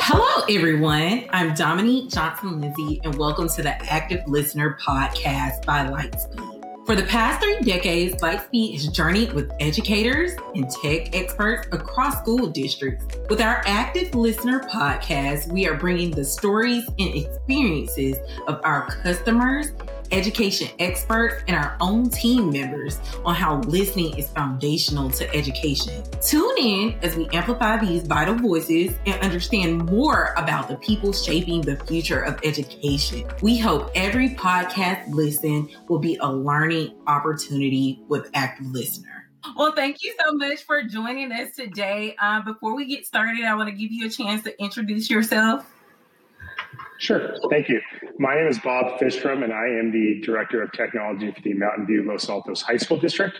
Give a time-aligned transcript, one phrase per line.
[0.00, 1.24] Hello, everyone.
[1.30, 6.60] I'm Dominique Johnson Lindsay, and welcome to the Active Listener podcast by Lightspeed.
[6.84, 12.48] For the past three decades, Lightspeed has journeyed with educators and tech experts across school
[12.48, 13.06] districts.
[13.30, 18.16] With our Active Listener podcast, we are bringing the stories and experiences
[18.46, 19.72] of our customers
[20.12, 26.02] education experts, and our own team members on how listening is foundational to education.
[26.20, 31.60] Tune in as we amplify these vital voices and understand more about the people shaping
[31.60, 33.28] the future of education.
[33.42, 39.30] We hope every podcast listen will be a learning opportunity with Active Listener.
[39.56, 42.14] Well, thank you so much for joining us today.
[42.20, 45.70] Uh, before we get started, I want to give you a chance to introduce yourself.
[46.98, 47.34] Sure.
[47.48, 47.80] Thank you.
[48.20, 51.86] My name is Bob Fishtrom, and I am the Director of Technology for the Mountain
[51.86, 53.34] View Los Altos High School District.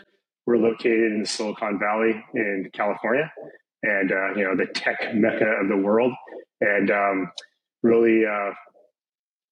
[0.47, 3.31] We're located in the Silicon Valley in California,
[3.83, 6.15] and uh, you know the tech mecca of the world.
[6.63, 7.31] And um,
[7.83, 8.55] really, uh,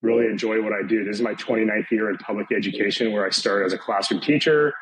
[0.00, 1.04] really enjoy what I do.
[1.04, 4.72] This is my 29th year in public education, where I started as a classroom teacher.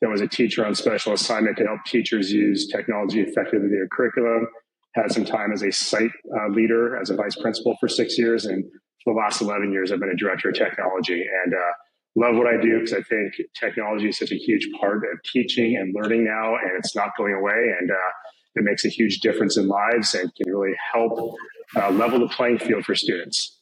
[0.00, 3.88] Then was a teacher on special assignment to help teachers use technology effectively in their
[3.88, 4.46] curriculum
[4.94, 8.44] had some time as a site uh, leader, as a vice principal for six years,
[8.44, 8.64] and
[9.04, 11.72] for the last 11 years, I've been a director of technology and uh,
[12.16, 15.76] love what I do because I think technology is such a huge part of teaching
[15.76, 17.74] and learning now, and it's not going away.
[17.78, 18.10] And uh,
[18.56, 21.34] it makes a huge difference in lives and can really help
[21.76, 23.58] uh, level the playing field for students.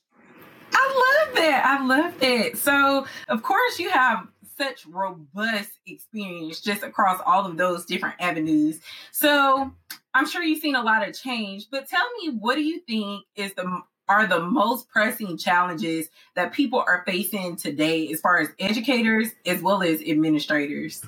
[0.72, 1.64] I love that.
[1.64, 2.59] I love it.
[2.59, 8.81] So, of course, you have such robust experience just across all of those different avenues.
[9.12, 9.72] So,
[10.14, 13.25] I'm sure you've seen a lot of change, but tell me, what do you think
[13.36, 18.48] is the are the most pressing challenges that people are facing today as far as
[18.58, 21.02] educators as well as administrators?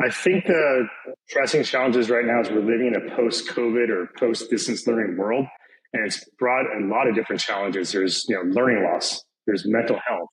[0.00, 0.88] I think the
[1.30, 5.16] pressing challenges right now is we're living in a post COVID or post distance learning
[5.16, 5.46] world,
[5.92, 7.92] and it's brought a lot of different challenges.
[7.92, 10.28] There's you know learning loss, there's mental health.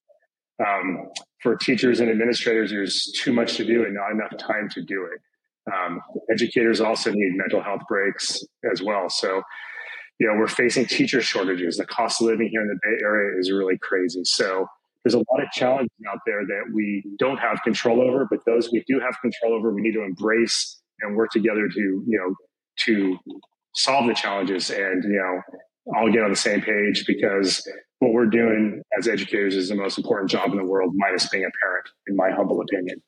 [0.60, 1.10] Um,
[1.42, 5.08] for teachers and administrators, there's too much to do and not enough time to do
[5.12, 5.22] it.
[5.72, 6.02] Um,
[6.32, 8.42] educators also need mental health breaks
[8.72, 9.10] as well.
[9.10, 9.42] So,
[10.22, 11.78] you know, we're facing teacher shortages.
[11.78, 14.22] The cost of living here in the Bay Area is really crazy.
[14.24, 14.68] So,
[15.04, 18.72] there's a lot of challenges out there that we don't have control over, but those
[18.72, 22.36] we do have control over, we need to embrace and work together to, you know,
[22.86, 23.18] to
[23.74, 25.42] solve the challenges and, you know,
[25.96, 27.68] all get on the same page because
[27.98, 31.46] what we're doing as educators is the most important job in the world, minus being
[31.46, 33.02] a parent, in my humble opinion.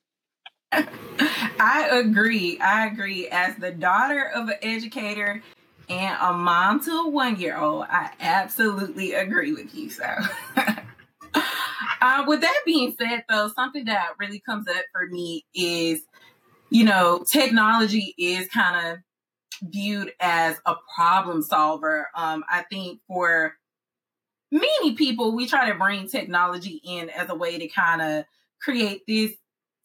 [1.59, 2.59] I agree.
[2.59, 3.27] I agree.
[3.27, 5.43] As the daughter of an educator
[5.89, 9.89] and a mom to a one year old, I absolutely agree with you.
[9.89, 10.03] So,
[12.01, 16.01] uh, with that being said, though, something that really comes up for me is,
[16.69, 22.09] you know, technology is kind of viewed as a problem solver.
[22.15, 23.55] Um, I think for
[24.51, 28.25] many people, we try to bring technology in as a way to kind of
[28.61, 29.33] create this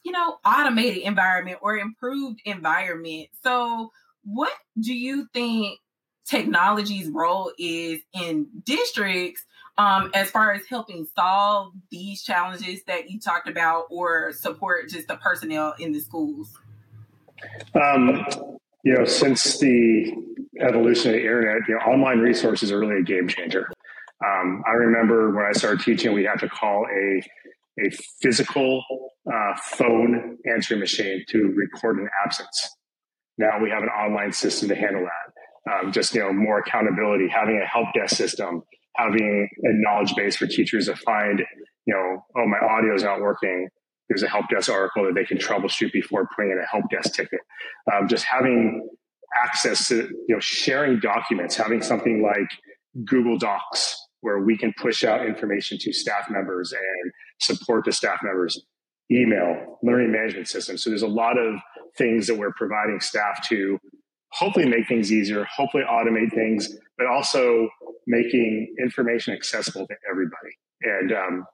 [0.04, 3.28] you know, automated environment or improved environment.
[3.42, 3.90] So,
[4.24, 5.78] what do you think
[6.28, 9.44] technology's role is in districts
[9.78, 15.08] um, as far as helping solve these challenges that you talked about or support just
[15.08, 16.52] the personnel in the schools?
[17.74, 18.26] Um,
[18.82, 20.12] you know, since the
[20.60, 23.70] evolution of the internet, you know, online resources are really a game changer.
[24.24, 27.22] Um, I remember when I started teaching, we had to call a
[27.80, 27.90] a
[28.20, 28.82] physical
[29.32, 32.76] uh, phone answering machine to record an absence.
[33.36, 35.37] Now we have an online system to handle that.
[35.68, 38.62] Um, just you know, more accountability, having a help desk system,
[38.96, 41.40] having a knowledge base for teachers to find,
[41.86, 43.68] you know, oh, my audio is not working.
[44.08, 47.14] There's a help desk article that they can troubleshoot before putting in a help desk
[47.14, 47.40] ticket.
[47.92, 48.88] Um, just having
[49.42, 52.48] access to, you know, sharing documents, having something like
[53.04, 58.18] Google Docs where we can push out information to staff members and support the staff
[58.22, 58.60] members,
[59.10, 60.76] email, learning management system.
[60.76, 61.60] So there's a lot of
[61.96, 63.78] things that we're providing staff to
[64.32, 67.68] hopefully make things easier, hopefully automate things, but also
[68.06, 70.50] making information accessible to everybody.
[70.82, 71.44] And um,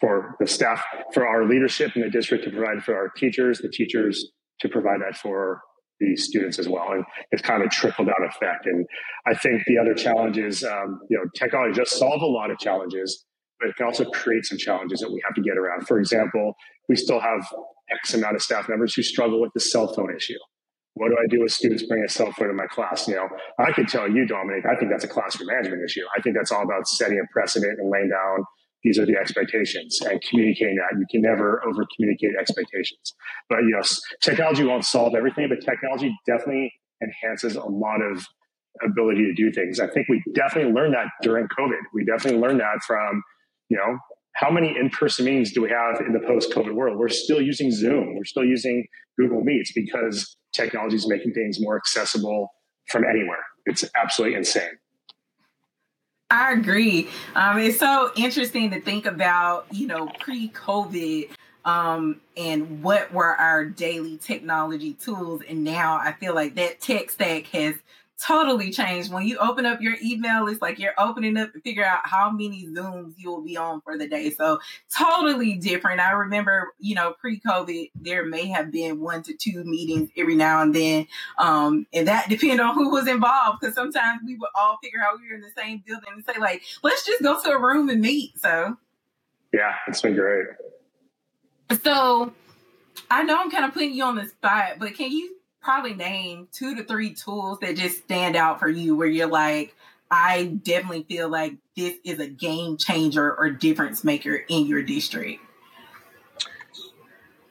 [0.00, 0.82] for the staff,
[1.12, 5.00] for our leadership in the district to provide for our teachers, the teachers to provide
[5.00, 5.60] that for
[6.00, 6.92] the students as well.
[6.92, 8.66] And it's kind of trickle down effect.
[8.66, 8.86] And
[9.26, 12.58] I think the other challenge is, um, you know, technology just solve a lot of
[12.58, 13.24] challenges,
[13.58, 15.86] but it can also create some challenges that we have to get around.
[15.86, 16.54] For example,
[16.88, 17.46] we still have
[17.90, 20.38] X amount of staff members who struggle with the cell phone issue.
[20.96, 23.06] What do I do with students bringing a cell phone to my class?
[23.06, 23.28] You know,
[23.58, 26.00] I could tell you, Dominic, I think that's a classroom management issue.
[26.16, 28.44] I think that's all about setting a precedent and laying down
[28.82, 30.96] these are the expectations and communicating that.
[30.96, 33.14] You can never over communicate expectations.
[33.50, 36.72] But yes, technology won't solve everything, but technology definitely
[37.02, 38.24] enhances a lot of
[38.84, 39.80] ability to do things.
[39.80, 41.80] I think we definitely learned that during COVID.
[41.94, 43.22] We definitely learned that from,
[43.68, 43.98] you know,
[44.36, 46.98] how many in-person meetings do we have in the post-COVID world?
[46.98, 48.14] We're still using Zoom.
[48.14, 48.86] We're still using
[49.18, 52.52] Google Meets because technology is making things more accessible
[52.88, 53.44] from anywhere.
[53.66, 54.78] It's absolutely insane.
[56.30, 57.08] I agree.
[57.36, 61.30] Um, it's so interesting to think about, you know, pre-COVID
[61.64, 65.42] um, and what were our daily technology tools.
[65.48, 67.74] And now I feel like that tech stack has
[68.22, 69.12] totally changed.
[69.12, 72.30] When you open up your email, it's like you're opening up to figure out how
[72.30, 74.30] many Zooms you will be on for the day.
[74.30, 74.58] So
[74.96, 76.00] totally different.
[76.00, 80.62] I remember, you know, pre-COVID, there may have been one to two meetings every now
[80.62, 81.06] and then.
[81.38, 85.18] Um, and that depended on who was involved because sometimes we would all figure out
[85.20, 87.88] we were in the same building and say like, let's just go to a room
[87.88, 88.38] and meet.
[88.40, 88.76] So
[89.52, 90.46] yeah, it's been great.
[91.82, 92.32] So
[93.10, 95.36] I know I'm kind of putting you on the spot, but can you
[95.66, 99.74] probably name two to three tools that just stand out for you where you're like,
[100.08, 105.42] I definitely feel like this is a game changer or difference maker in your district?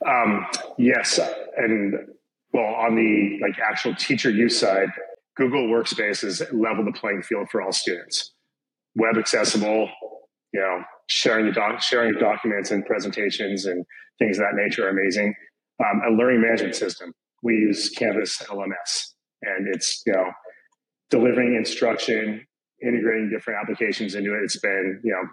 [0.07, 0.47] Um,
[0.77, 1.19] yes,
[1.57, 2.07] and
[2.53, 4.87] well, on the like actual teacher use side,
[5.35, 8.31] Google Workspaces level the playing field for all students.
[8.95, 9.89] Web accessible,
[10.53, 13.85] you know, sharing the doc, sharing documents and presentations and
[14.19, 15.35] things of that nature are amazing.
[15.83, 17.13] Um, a learning management system
[17.45, 19.13] we use Canvas LMS,
[19.43, 20.31] and it's you know
[21.11, 22.45] delivering instruction,
[22.83, 24.43] integrating different applications into it.
[24.43, 25.23] It's been you know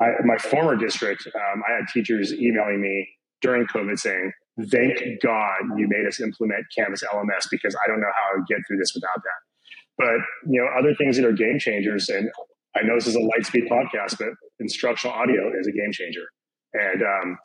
[0.00, 3.08] I, my former district, um, I had teachers emailing me
[3.40, 4.32] during COVID saying,
[4.70, 8.46] "Thank God you made us implement Canvas LMS because I don't know how I would
[8.46, 9.40] get through this without that."
[9.96, 12.30] But you know, other things that are game changers, and
[12.76, 14.28] I know this is a Lightspeed podcast, but
[14.60, 16.26] instructional audio is a game changer,
[16.74, 17.38] and um,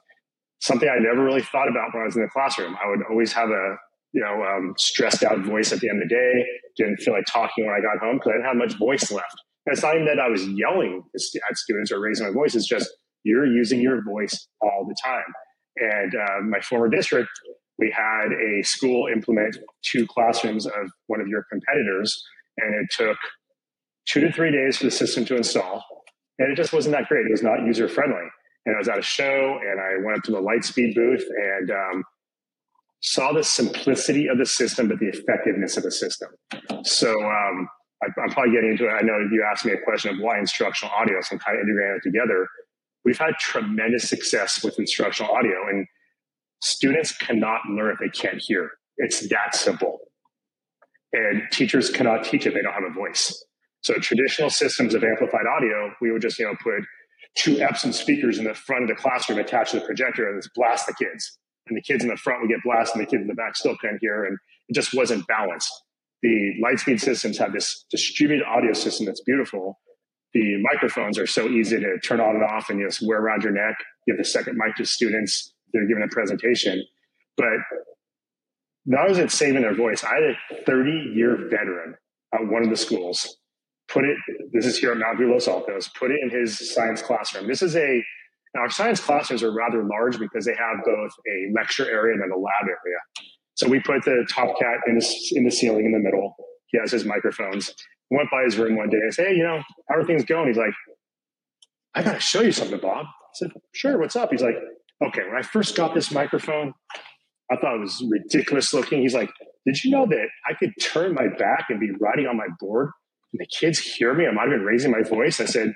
[0.60, 2.76] something I never really thought about when I was in the classroom.
[2.84, 3.78] I would always have a
[4.14, 6.46] you know, um, stressed out voice at the end of the day.
[6.78, 9.36] Didn't feel like talking when I got home because I didn't have much voice left.
[9.66, 12.56] And it's not even that I was yelling at students or raising my voice.
[12.56, 12.90] It's just
[13.24, 15.34] you're using your voice all the time.
[15.78, 17.30] And uh, my former district,
[17.78, 22.22] we had a school implement two classrooms of one of your competitors,
[22.58, 23.18] and it took
[24.08, 25.84] two to three days for the system to install.
[26.40, 27.26] And it just wasn't that great.
[27.26, 28.28] It was not user friendly.
[28.66, 31.24] And I was at a show, and I went up to the Lightspeed booth,
[31.58, 32.04] and um,
[33.02, 36.30] saw the simplicity of the system, but the effectiveness of the system.
[36.84, 37.70] So um,
[38.04, 38.92] I, am probably getting into it.
[38.92, 41.64] I know you asked me a question of why instructional audio, so I'm kind of
[41.64, 42.48] integrating it together.
[43.06, 45.88] We've had tremendous success with instructional audio, and
[46.62, 48.72] students cannot learn if they can't hear.
[48.98, 50.00] It's that simple.
[51.14, 53.46] And teachers cannot teach if they don't have a voice.
[53.82, 56.84] So traditional systems of amplified audio, we would just you know put
[57.36, 60.54] two Epson speakers in the front of the classroom attached to the projector and just
[60.54, 63.22] blast the kids and the kids in the front would get blasted and the kids
[63.22, 65.72] in the back still couldn't hear and it just wasn't balanced.
[66.22, 69.80] The lightspeed systems have this distributed audio system that's beautiful.
[70.34, 73.44] The microphones are so easy to turn on and off and you just wear around
[73.44, 73.76] your neck
[74.08, 76.84] give the second mic to students they're giving a presentation.
[77.38, 77.60] But
[78.86, 81.96] not is it saving their voice i had a 30 year veteran
[82.34, 83.38] at one of the schools
[83.88, 84.18] put it
[84.54, 87.48] this is here at mount view los altos put it in his science classroom.
[87.48, 88.04] This is a
[88.56, 92.32] now, our science classrooms are rather large because they have both a lecture area and
[92.32, 92.98] a lab area.
[93.56, 96.36] So we put the top cat in the, in the ceiling in the middle.
[96.68, 97.74] He has his microphones.
[98.10, 100.48] Went by his room one day and said, Hey, you know, how are things going?
[100.48, 100.74] He's like,
[101.94, 103.06] I got to show you something, Bob.
[103.06, 104.32] I said, Sure, what's up?
[104.32, 104.56] He's like,
[105.06, 106.74] Okay, when I first got this microphone,
[107.52, 109.02] I thought it was ridiculous looking.
[109.02, 109.30] He's like,
[109.68, 112.90] Did you know that I could turn my back and be writing on my board
[113.32, 114.26] and the kids hear me?
[114.26, 115.40] I might have been raising my voice.
[115.40, 115.76] I said,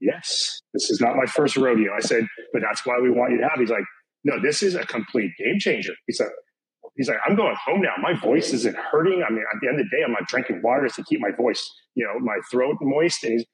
[0.00, 1.92] yes, this is not my first rodeo.
[1.94, 3.58] I said, but that's why we want you to have.
[3.58, 3.84] He's like,
[4.24, 5.94] no, this is a complete game changer.
[6.06, 6.28] He said,
[6.96, 7.94] he's like, I'm going home now.
[8.00, 9.22] My voice isn't hurting.
[9.26, 11.30] I mean, at the end of the day, I'm not drinking water to keep my
[11.30, 11.62] voice,
[11.94, 13.22] you know, my throat moist.
[13.24, 13.44] And he's,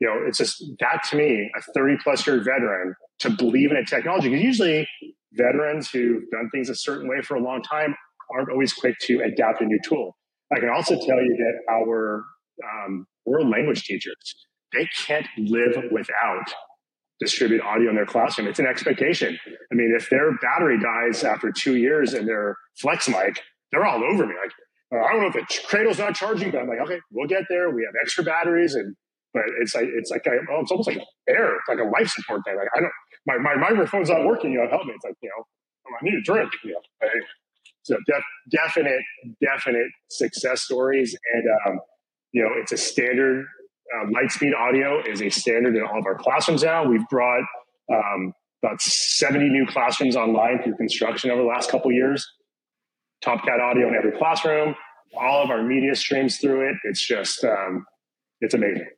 [0.00, 3.76] you know, it's just that to me, a 30 plus year veteran to believe in
[3.76, 4.28] a technology.
[4.28, 4.88] Because usually
[5.32, 7.94] veterans who've done things a certain way for a long time
[8.34, 10.16] aren't always quick to adapt a new tool.
[10.54, 12.24] I can also tell you that our
[12.64, 14.14] um, world language teachers,
[14.72, 16.44] they can't live without
[17.20, 18.46] distribute audio in their classroom.
[18.46, 19.38] It's an expectation.
[19.72, 23.40] I mean, if their battery dies after two years and their flex mic,
[23.72, 24.34] they're all over me.
[24.42, 24.52] Like,
[24.92, 27.44] oh, I don't know if the cradle's not charging, but I'm like, okay, we'll get
[27.48, 27.70] there.
[27.70, 28.94] We have extra batteries, and
[29.32, 32.08] but it's like it's like a, oh, it's almost like air, it's like a life
[32.08, 32.56] support thing.
[32.56, 32.92] Like I don't,
[33.26, 34.52] my my microphone's not working.
[34.52, 34.92] You know, help me.
[34.94, 35.44] It's like you know,
[36.00, 36.50] I need a drink.
[36.64, 37.08] You know,
[37.82, 39.00] so def, definite
[39.40, 41.80] definite success stories, and um,
[42.32, 43.46] you know, it's a standard
[43.94, 46.84] uh, Lightspeed audio is a standard in all of our classrooms now.
[46.84, 47.44] We've brought
[47.92, 52.26] um, about 70 new classrooms online through construction over the last couple years.
[53.22, 54.74] Top Cat audio in every classroom.
[55.16, 56.76] all of our media streams through it.
[56.84, 57.84] It's just, um,
[58.40, 58.88] it's amazing.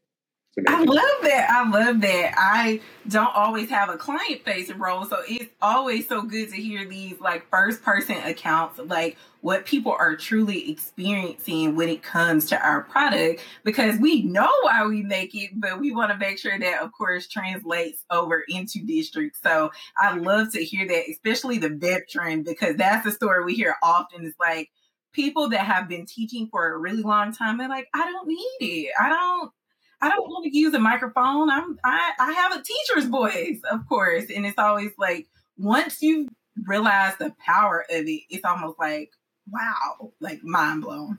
[0.66, 1.50] I love that.
[1.50, 2.34] I love that.
[2.36, 6.86] I don't always have a client facing role, so it's always so good to hear
[6.88, 12.60] these like first person accounts, like what people are truly experiencing when it comes to
[12.60, 16.58] our product, because we know why we make it, but we want to make sure
[16.58, 19.38] that, of course, translates over into districts.
[19.42, 23.76] So I love to hear that, especially the veteran, because that's the story we hear
[23.82, 24.24] often.
[24.24, 24.70] It's like
[25.12, 28.56] people that have been teaching for a really long time, they're like, I don't need
[28.60, 28.92] it.
[29.00, 29.52] I don't
[30.00, 31.50] I don't want to use a microphone.
[31.50, 34.26] I'm I, I have a teacher's voice, of course.
[34.34, 35.26] And it's always like
[35.56, 36.28] once you
[36.66, 39.10] realize the power of it, it's almost like,
[39.50, 41.18] wow, like mind blown.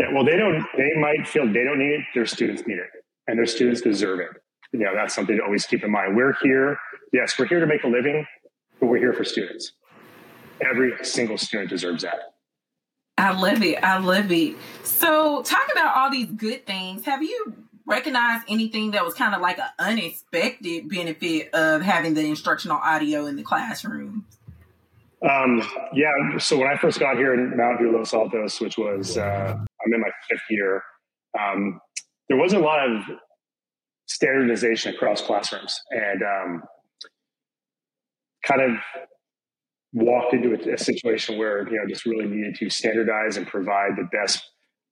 [0.00, 2.90] Yeah, well they don't they might feel they don't need it, their students need it.
[3.26, 4.28] And their students deserve it.
[4.72, 6.16] You know, that's something to always keep in mind.
[6.16, 6.78] We're here,
[7.12, 8.26] yes, we're here to make a living,
[8.80, 9.72] but we're here for students.
[10.60, 12.34] Every single student deserves that.
[13.18, 13.82] I love it.
[13.82, 14.56] I love it.
[14.84, 17.04] So, talk about all these good things.
[17.04, 17.54] Have you
[17.88, 23.26] recognize anything that was kind of like an unexpected benefit of having the instructional audio
[23.26, 24.26] in the classroom?
[25.28, 25.62] Um,
[25.94, 26.12] yeah.
[26.38, 29.94] So when I first got here in Mount View, Los Altos, which was, uh, I'm
[29.94, 30.82] in my fifth year,
[31.38, 31.80] um,
[32.28, 33.02] there wasn't a lot of
[34.06, 36.62] standardization across classrooms and um,
[38.44, 38.78] kind of
[39.92, 43.92] walked into a, a, situation where, you know, just really needed to standardize and provide
[43.96, 44.42] the best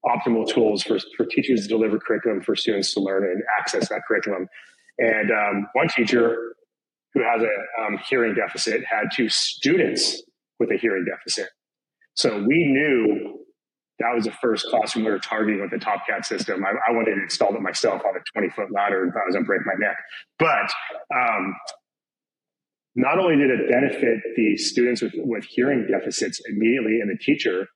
[0.07, 4.03] optimal tools for, for teachers to deliver curriculum for students to learn and access that
[4.07, 4.49] curriculum.
[4.99, 6.55] And um, one teacher
[7.15, 10.23] who has a um, hearing deficit had two students
[10.59, 11.49] with a hearing deficit.
[12.15, 13.41] So we knew
[13.99, 16.65] that was the first classroom we were targeting with the TopCat system.
[16.65, 19.27] I, I wanted to install it myself on a 20 foot ladder and thought I
[19.27, 19.97] was going to break my neck.
[20.39, 20.71] But
[21.15, 21.55] um,
[22.95, 27.67] not only did it benefit the students with, with hearing deficits immediately and the teacher,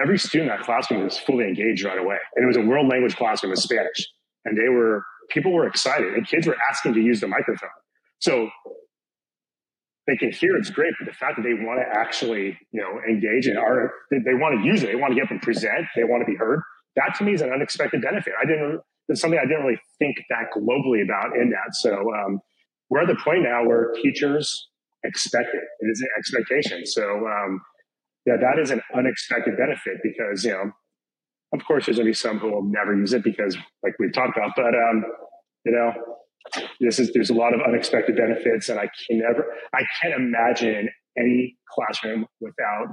[0.00, 2.16] every student in that classroom was fully engaged right away.
[2.34, 4.08] And it was a world language classroom with Spanish.
[4.44, 7.70] And they were, people were excited and kids were asking to use the microphone.
[8.20, 8.50] So
[10.06, 13.00] they can hear it's great, but the fact that they want to actually, you know,
[13.08, 15.40] engage in art, they, they want to use it, they want to get up and
[15.40, 16.60] present, they want to be heard.
[16.96, 18.32] That to me is an unexpected benefit.
[18.40, 21.74] I didn't, it's something I didn't really think that globally about in that.
[21.74, 22.40] So um,
[22.90, 24.68] we're at the point now where teachers
[25.04, 25.62] expect it.
[25.80, 26.84] It is an expectation.
[26.84, 27.60] So um,
[28.26, 30.70] yeah, that is an unexpected benefit because, you know,
[31.52, 34.12] of course, there's going to be some who will never use it because, like we've
[34.12, 35.04] talked about, but, um,
[35.64, 35.92] you know,
[36.80, 40.88] this is, there's a lot of unexpected benefits and I can never, I can't imagine
[41.18, 42.88] any classroom without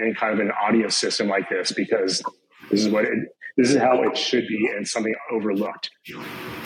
[0.00, 2.22] any kind of an audio system like this because
[2.70, 3.12] this is what it,
[3.56, 5.90] this is how it should be and something overlooked.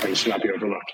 [0.02, 0.92] And should not be overlooked.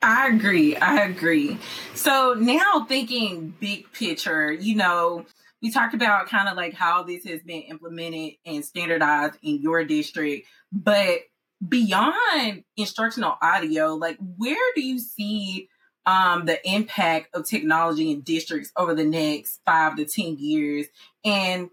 [0.00, 0.76] I agree.
[0.76, 1.58] I agree.
[1.94, 5.26] So now thinking big picture, you know,
[5.62, 9.84] we talked about kind of like how this has been implemented and standardized in your
[9.84, 11.20] district, but
[11.66, 15.68] beyond instructional audio, like where do you see
[16.04, 20.86] um, the impact of technology in districts over the next five to 10 years?
[21.24, 21.70] And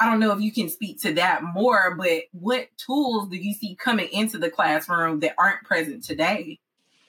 [0.00, 3.54] I don't know if you can speak to that more, but what tools do you
[3.54, 6.58] see coming into the classroom that aren't present today?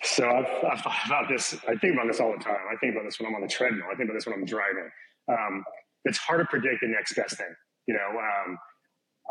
[0.04, 1.56] So I've, I've, thought about this.
[1.68, 2.58] I think about this all the time.
[2.72, 3.86] I think about this when I'm on the treadmill.
[3.92, 4.90] I think about this when I'm driving.
[5.28, 5.64] Um,
[6.06, 7.54] it's hard to predict the next best thing.
[7.88, 8.58] You know, um,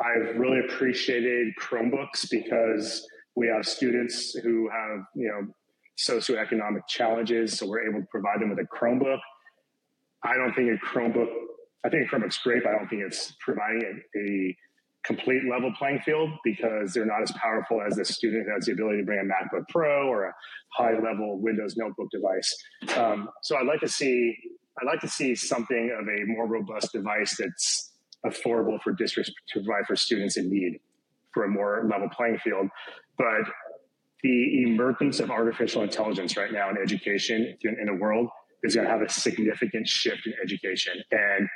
[0.01, 5.53] I've really appreciated Chromebooks because we have students who have, you know,
[5.99, 7.59] socioeconomic challenges.
[7.59, 9.19] So we're able to provide them with a Chromebook.
[10.23, 11.29] I don't think a Chromebook,
[11.85, 14.57] I think a Chromebook's great, but I don't think it's providing a, a
[15.05, 18.73] complete level playing field because they're not as powerful as the student who has the
[18.73, 20.35] ability to bring a MacBook Pro or a
[20.75, 22.55] high level Windows notebook device.
[22.97, 24.37] Um, so I'd like to see
[24.81, 27.93] I'd like to see something of a more robust device that's
[28.25, 30.81] affordable for districts to provide for students in need
[31.33, 32.69] for a more level playing field.
[33.19, 33.51] But
[34.23, 38.29] the emergence of artificial intelligence right now in education in the world
[38.63, 40.95] is going to have a significant shift in education.
[41.11, 41.49] And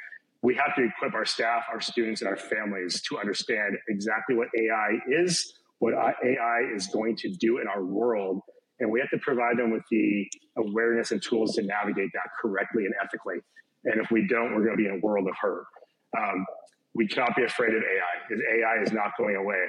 [0.43, 4.49] we have to equip our staff, our students, and our families to understand exactly what
[4.59, 8.41] AI is, what AI is going to do in our world,
[8.81, 10.29] and we have to provide them with the
[10.59, 13.37] awareness and tools to navigate that correctly and ethically.
[13.85, 15.65] And if we don't, we're going to be in a world of hurt.
[16.17, 16.47] Um,
[16.95, 19.63] we cannot be afraid of AI because AI is not going away.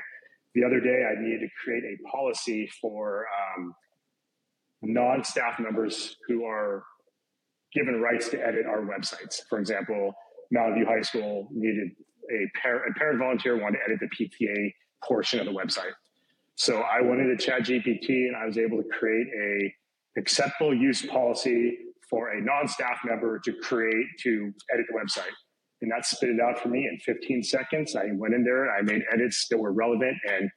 [0.54, 3.26] The other day, I needed to create a policy for
[3.58, 3.74] um,
[4.82, 6.84] non staff members who are
[7.74, 9.42] given rights to edit our websites.
[9.50, 10.14] For example,
[10.52, 11.90] Mountain View High School needed
[12.32, 15.92] a, par- a parent volunteer wanted to edit the PTA portion of the website.
[16.56, 19.74] So I went into ChatGPT and I was able to create a
[20.18, 21.78] acceptable use policy
[22.10, 25.34] for a non-staff member to create to edit the website.
[25.82, 27.96] and that spit it out for me in 15 seconds.
[27.96, 30.50] I went in there, I made edits that were relevant, and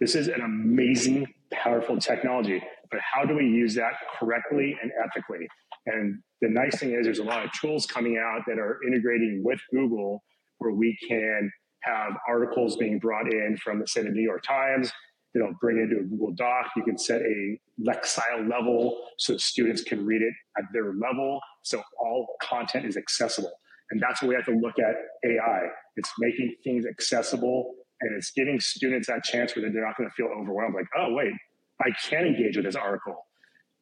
[0.00, 2.62] this is an amazing, powerful technology.
[2.90, 5.46] But how do we use that correctly and ethically?
[5.86, 9.42] And the nice thing is, there's a lot of tools coming out that are integrating
[9.44, 10.22] with Google
[10.58, 11.50] where we can
[11.82, 14.92] have articles being brought in from the say the New York Times.
[15.34, 16.66] You know, bring it into a Google Doc.
[16.76, 21.40] You can set a Lexile level so students can read it at their level.
[21.62, 23.52] So all content is accessible.
[23.90, 24.94] And that's what we have to look at
[25.24, 25.60] AI.
[25.96, 30.14] It's making things accessible and it's giving students that chance where they're not going to
[30.14, 30.74] feel overwhelmed.
[30.74, 31.32] Like, oh, wait,
[31.80, 33.26] I can engage with this article.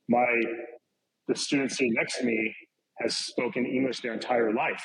[0.09, 0.27] My
[1.29, 2.55] the student sitting next to me
[3.01, 4.83] has spoken English their entire life.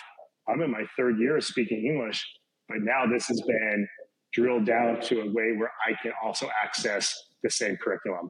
[0.50, 2.26] I'm in my third year of speaking English,
[2.68, 3.88] but now this has been
[4.34, 8.30] drilled down to a way where I can also access the same curriculum.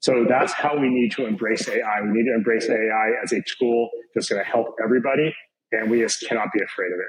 [0.00, 2.00] So that's how we need to embrace AI.
[2.02, 5.34] We need to embrace AI as a tool that's going to help everybody,
[5.72, 7.08] and we just cannot be afraid of it.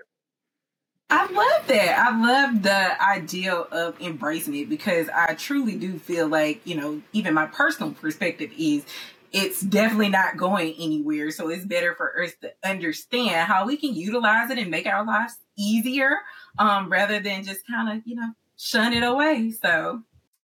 [1.14, 2.00] I love that.
[2.00, 7.02] I love the idea of embracing it because I truly do feel like, you know,
[7.12, 8.86] even my personal perspective is
[9.32, 11.32] it's definitely not going anywhere.
[11.32, 15.06] So it's better for us to understand how we can utilize it and make our
[15.06, 16.18] lives easier
[16.60, 19.52] um, rather than just kind of, you know, shun it away.
[19.52, 20.04] So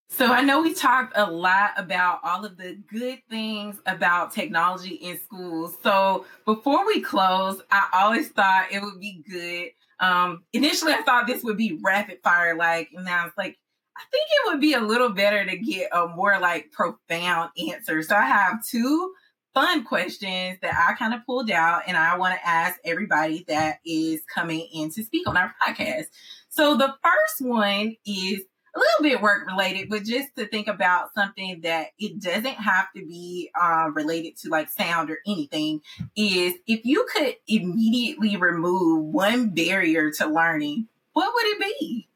[0.09, 4.95] so I know we talked a lot about all of the good things about technology
[4.95, 5.77] in schools.
[5.83, 9.71] So before we close, I always thought it would be good.
[9.99, 13.57] Um, initially, I thought this would be rapid fire, like, and I was like,
[13.97, 18.03] I think it would be a little better to get a more like profound answer.
[18.03, 19.13] So I have two
[19.53, 23.79] fun questions that I kind of pulled out and I want to ask everybody that
[23.83, 26.05] is coming in to speak on our podcast.
[26.49, 28.41] So the first one is
[28.75, 32.85] a little bit work related, but just to think about something that it doesn't have
[32.95, 35.81] to be um, related to like sound or anything
[36.15, 42.07] is if you could immediately remove one barrier to learning, what would it be?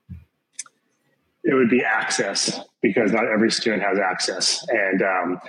[1.43, 4.65] It would be access because not every student has access.
[4.69, 5.41] And um,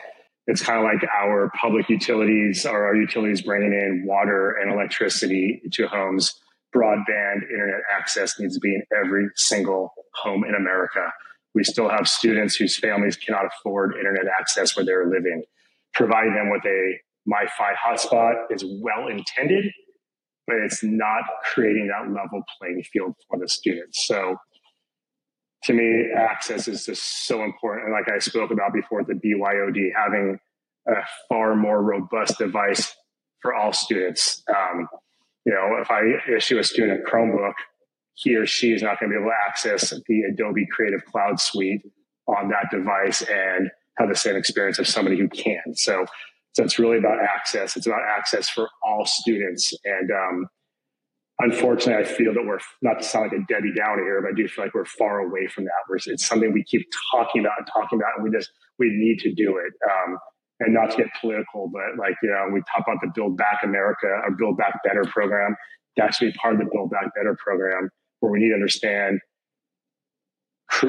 [0.46, 5.60] it's kind of like our public utilities or our utilities bringing in water and electricity
[5.72, 6.40] to homes
[6.74, 11.12] broadband internet access needs to be in every single home in America.
[11.54, 15.44] We still have students whose families cannot afford internet access where they're living.
[15.92, 19.70] Providing them with a MiFi hotspot is well intended,
[20.46, 24.06] but it's not creating that level playing field for the students.
[24.06, 24.36] So
[25.64, 27.86] to me, access is just so important.
[27.86, 30.38] And like I spoke about before, the BYOD, having
[30.88, 30.94] a
[31.28, 32.94] far more robust device
[33.40, 34.42] for all students.
[34.48, 34.88] Um,
[35.44, 36.02] you know, if I
[36.36, 37.54] issue a student a Chromebook,
[38.14, 41.40] he or she is not going to be able to access the Adobe Creative Cloud
[41.40, 41.82] suite
[42.26, 45.62] on that device and have the same experience as somebody who can.
[45.74, 46.06] So,
[46.52, 47.76] so it's really about access.
[47.76, 49.72] It's about access for all students.
[49.84, 50.46] And um,
[51.42, 54.34] unfortunately, I feel that we're not to sound like a Debbie Downer here, but I
[54.34, 55.82] do feel like we're far away from that.
[56.06, 59.34] it's something we keep talking about and talking about, and we just we need to
[59.34, 59.72] do it.
[59.90, 60.18] Um,
[60.60, 63.60] and not to get political, but like, you know, we talk about the Build Back
[63.64, 65.56] America or Build Back Better program.
[65.96, 69.18] That should be part of the Build Back Better program where we need to understand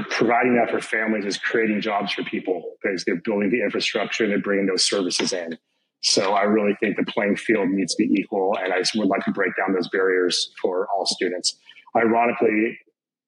[0.10, 4.32] providing that for families is creating jobs for people because they're building the infrastructure and
[4.32, 5.58] they're bringing those services in.
[6.04, 8.58] So I really think the playing field needs to be equal.
[8.62, 11.58] And I would like to break down those barriers for all students.
[11.96, 12.78] Ironically,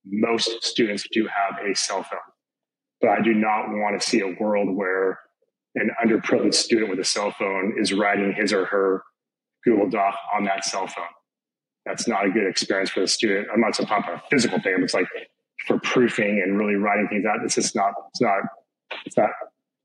[0.05, 2.19] most students do have a cell phone,
[2.99, 5.19] but I do not want to see a world where
[5.75, 9.03] an underprivileged student with a cell phone is writing his or her
[9.63, 11.05] Google Doc on that cell phone.
[11.85, 13.47] That's not a good experience for the student.
[13.53, 14.75] I'm not so talking about physical thing.
[14.79, 15.07] It's like
[15.65, 17.37] for proofing and really writing things out.
[17.43, 18.41] It's just not, it's not,
[19.05, 19.29] it's not,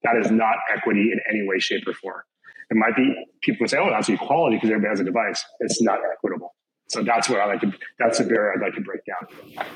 [0.03, 2.23] that is not equity in any way, shape, or form.
[2.71, 5.45] It might be people would say, oh, that's equality because everybody has a device.
[5.61, 6.55] It's not equitable.
[6.89, 9.67] So that's what I like to, that's a barrier I'd like to break down.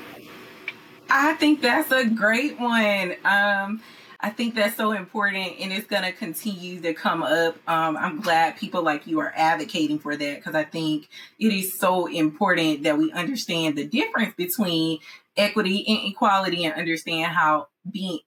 [1.09, 3.15] I think that's a great one.
[3.23, 3.81] Um,
[4.19, 7.57] I think that's so important and it's going to continue to come up.
[7.67, 11.77] Um, I'm glad people like you are advocating for that because I think it is
[11.77, 14.99] so important that we understand the difference between
[15.37, 18.19] equity and equality and understand how being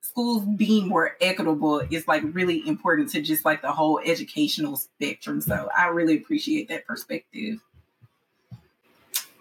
[0.00, 5.40] schools being more equitable is like really important to just like the whole educational spectrum.
[5.40, 7.60] So I really appreciate that perspective.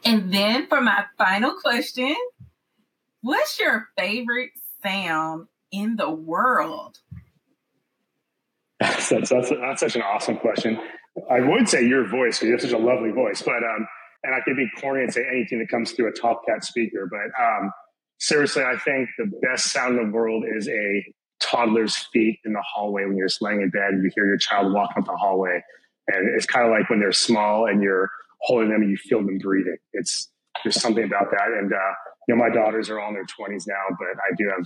[0.06, 2.16] And then for my final question,
[3.22, 4.52] what's your favorite
[4.84, 7.00] sound in the world?
[8.80, 10.80] That's, that's, that's, such an awesome question.
[11.30, 13.86] I would say your voice, because you have such a lovely voice, but, um,
[14.24, 17.06] and I could be corny and say anything that comes through a Top Cat speaker,
[17.12, 17.74] but, um,
[18.20, 22.62] seriously, I think the best sound in the world is a toddler's feet in the
[22.62, 25.62] hallway when you're laying in bed and you hear your child walking up the hallway.
[26.08, 28.10] And it's kind of like when they're small and you're
[28.42, 29.78] holding them and you feel them breathing.
[29.94, 30.30] It's
[30.64, 31.48] there's something about that.
[31.58, 31.94] And uh,
[32.28, 34.66] you know, my daughters are all in their 20s now, but I do have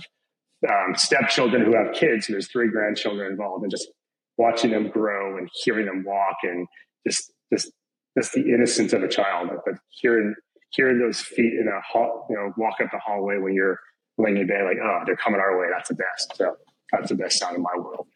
[0.70, 2.28] um, stepchildren who have kids.
[2.28, 3.88] And there's three grandchildren involved, and just
[4.36, 6.66] watching them grow and hearing them walk and
[7.06, 7.70] just just
[8.18, 9.50] just the innocence of a child.
[9.64, 10.34] But hearing
[10.74, 13.78] hearing those feet in a hall, you know, walk up the hallway when you're
[14.18, 15.66] laying in bed, like, oh, they're coming our way.
[15.72, 16.36] That's the best.
[16.36, 16.56] So
[16.92, 18.06] that's the best sound in my world.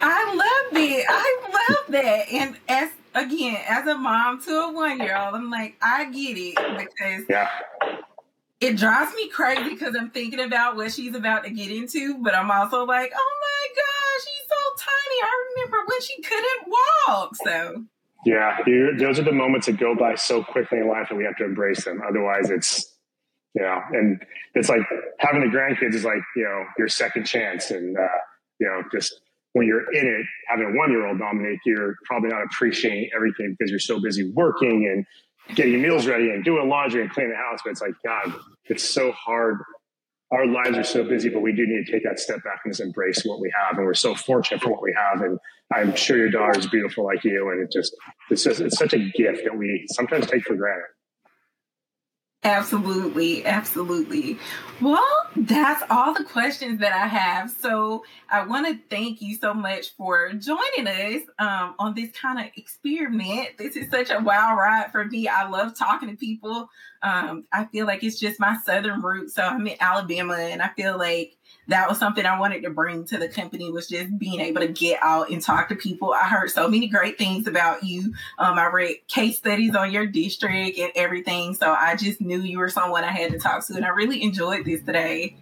[0.00, 1.06] I love it.
[1.08, 2.32] I love that.
[2.32, 6.36] And as again, as a mom to a one year old, I'm like, I get
[6.36, 7.48] it because yeah.
[8.60, 12.34] it drives me crazy because I'm thinking about what she's about to get into, but
[12.34, 15.22] I'm also like, oh my gosh, she's so tiny.
[15.22, 16.74] I remember when she couldn't
[17.06, 17.36] walk.
[17.36, 17.84] So
[18.24, 18.58] yeah,
[18.98, 21.44] those are the moments that go by so quickly in life, and we have to
[21.44, 22.02] embrace them.
[22.06, 22.94] Otherwise, it's
[23.54, 24.20] you know, and
[24.54, 24.82] it's like
[25.18, 28.08] having the grandkids is like you know your second chance, and uh,
[28.58, 29.20] you know, just
[29.52, 33.54] when you're in it, having a one year old Dominic, you're probably not appreciating everything
[33.58, 37.36] because you're so busy working and getting meals ready and doing laundry and cleaning the
[37.36, 37.60] house.
[37.64, 38.34] But it's like God,
[38.66, 39.58] it's so hard
[40.32, 42.72] our lives are so busy, but we do need to take that step back and
[42.72, 43.76] just embrace what we have.
[43.76, 45.20] And we're so fortunate for what we have.
[45.20, 45.38] And
[45.72, 47.50] I'm sure your daughter is beautiful like you.
[47.50, 47.94] And it just,
[48.30, 50.86] it's just, it's such a gift that we sometimes take for granted.
[52.44, 54.38] Absolutely, absolutely.
[54.78, 55.02] Well,
[55.34, 57.50] that's all the questions that I have.
[57.50, 62.38] So I want to thank you so much for joining us um, on this kind
[62.38, 63.56] of experiment.
[63.56, 65.26] This is such a wild ride for me.
[65.26, 66.68] I love talking to people.
[67.02, 69.34] Um, I feel like it's just my southern roots.
[69.34, 73.04] So I'm in Alabama, and I feel like that was something I wanted to bring
[73.06, 76.12] to the company was just being able to get out and talk to people.
[76.12, 78.14] I heard so many great things about you.
[78.38, 81.54] Um, I read case studies on your district and everything.
[81.54, 83.74] So I just knew you were someone I had to talk to.
[83.74, 85.36] And I really enjoyed this today.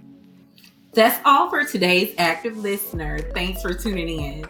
[0.92, 3.18] That's all for today's active listener.
[3.18, 4.44] Thanks for tuning in.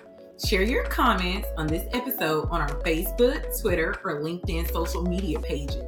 [0.44, 5.84] Share your comments on this episode on our Facebook, Twitter, or LinkedIn social media pages.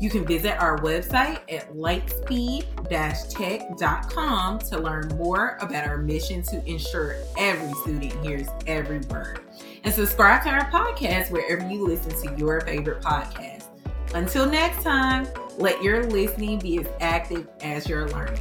[0.00, 7.14] You can visit our website at lightspeed-tech.com to learn more about our mission to ensure
[7.38, 9.40] every student hears every word.
[9.84, 13.66] And subscribe to our podcast wherever you listen to your favorite podcast.
[14.14, 15.28] Until next time,
[15.58, 18.40] let your listening be as active as your learning.